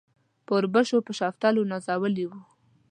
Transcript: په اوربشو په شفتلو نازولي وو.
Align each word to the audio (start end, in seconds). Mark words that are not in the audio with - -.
په 0.45 0.51
اوربشو 0.57 0.97
په 1.07 1.11
شفتلو 1.19 1.69
نازولي 1.71 2.25
وو. 2.27 2.39